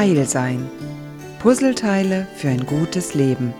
[0.00, 0.66] Heil sein.
[1.40, 3.52] Puzzleteile für ein gutes Leben.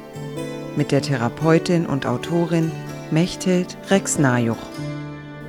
[0.75, 2.73] Mit der Therapeutin und Autorin
[3.11, 4.57] Mechthild Rex-Najuch.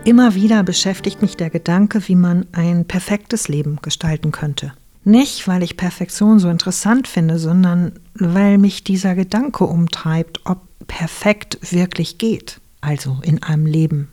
[0.03, 4.73] Immer wieder beschäftigt mich der Gedanke, wie man ein perfektes Leben gestalten könnte.
[5.05, 11.57] Nicht, weil ich Perfektion so interessant finde, sondern weil mich dieser Gedanke umtreibt, ob perfekt
[11.71, 14.09] wirklich geht, also in einem Leben.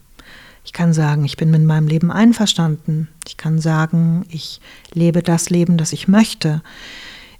[0.68, 3.08] Ich kann sagen, ich bin mit meinem Leben einverstanden.
[3.26, 4.60] Ich kann sagen, ich
[4.92, 6.62] lebe das Leben, das ich möchte.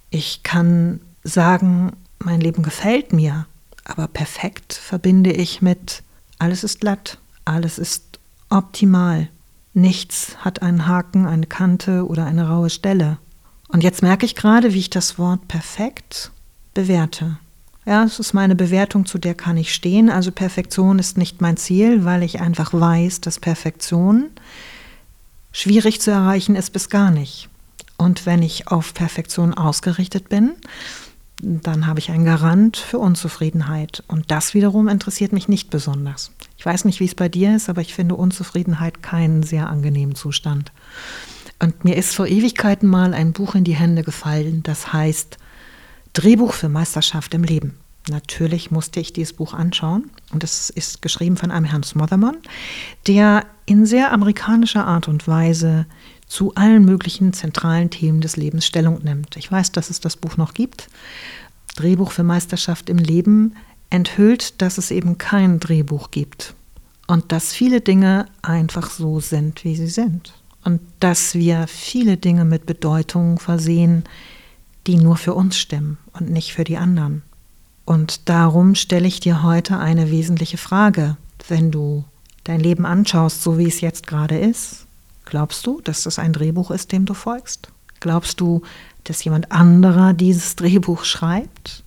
[0.09, 3.45] Ich kann sagen, mein Leben gefällt mir.
[3.85, 6.03] Aber perfekt verbinde ich mit,
[6.39, 9.29] alles ist glatt, alles ist optimal.
[9.75, 13.19] Nichts hat einen Haken, eine Kante oder eine raue Stelle.
[13.69, 16.31] Und jetzt merke ich gerade, wie ich das Wort perfekt
[16.73, 17.37] bewerte.
[17.89, 20.11] Ja, es ist meine Bewertung, zu der kann ich stehen.
[20.11, 24.29] Also Perfektion ist nicht mein Ziel, weil ich einfach weiß, dass Perfektion
[25.53, 27.49] schwierig zu erreichen ist bis gar nicht.
[27.97, 30.53] Und wenn ich auf Perfektion ausgerichtet bin,
[31.41, 34.05] dann habe ich einen Garant für Unzufriedenheit.
[34.07, 36.31] Und das wiederum interessiert mich nicht besonders.
[36.59, 40.15] Ich weiß nicht, wie es bei dir ist, aber ich finde Unzufriedenheit keinen sehr angenehmen
[40.15, 40.73] Zustand.
[41.59, 45.39] Und mir ist vor Ewigkeiten mal ein Buch in die Hände gefallen, das heißt
[46.13, 47.79] Drehbuch für Meisterschaft im Leben.
[48.09, 52.39] Natürlich musste ich dieses Buch anschauen und es ist geschrieben von einem Herrn Smotherman,
[53.07, 55.87] der in sehr amerikanischer Art und Weise
[56.27, 59.37] zu allen möglichen zentralen Themen des Lebens Stellung nimmt.
[59.37, 60.89] Ich weiß, dass es das Buch noch gibt.
[61.77, 63.55] Drehbuch für Meisterschaft im Leben
[63.91, 66.55] enthüllt, dass es eben kein Drehbuch gibt
[67.07, 70.35] und dass viele Dinge einfach so sind, wie sie sind
[70.65, 74.05] und dass wir viele Dinge mit Bedeutungen versehen,
[74.89, 77.23] die nur für uns stimmen und nicht für die anderen.
[77.85, 81.17] Und darum stelle ich dir heute eine wesentliche Frage.
[81.47, 82.05] Wenn du
[82.45, 84.87] dein Leben anschaust, so wie es jetzt gerade ist,
[85.25, 87.71] glaubst du, dass das ein Drehbuch ist, dem du folgst?
[88.01, 88.63] Glaubst du,
[89.05, 91.85] dass jemand anderer dieses Drehbuch schreibt?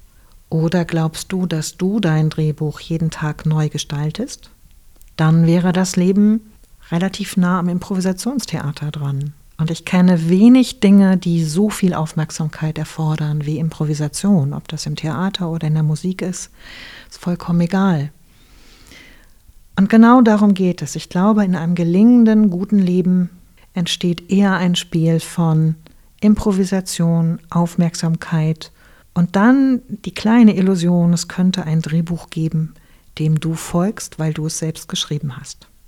[0.50, 4.52] Oder glaubst du, dass du dein Drehbuch jeden Tag neu gestaltest?
[5.18, 6.52] Dann wäre das Leben
[6.92, 9.34] relativ nah am Improvisationstheater dran.
[9.62, 14.54] Und ich kenne wenig Dinge, die so viel Aufmerksamkeit erfordern wie Improvisation.
[14.54, 16.50] Ob das im Theater oder in der Musik ist,
[17.08, 18.10] ist vollkommen egal.
[19.78, 20.96] Und genau darum geht es.
[20.96, 23.30] Ich glaube, in einem gelingenden, guten Leben
[23.76, 25.76] entsteht eher ein Spiel von
[26.22, 28.72] Improvisation, Aufmerksamkeit
[29.14, 32.74] und dann die kleine Illusion, es könnte ein Drehbuch geben,
[33.20, 35.68] dem du folgst, weil du es selbst geschrieben hast.